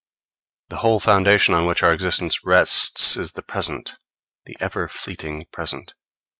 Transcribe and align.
The 0.69 0.77
whole 0.77 0.99
foundation 0.99 1.53
on 1.53 1.67
which 1.67 1.83
our 1.83 1.93
existence 1.93 2.43
rests 2.43 3.15
is 3.15 3.33
the 3.33 3.43
present 3.43 3.97
the 4.47 4.57
ever 4.59 4.87
fleeting 4.87 5.45
present. 5.51 5.93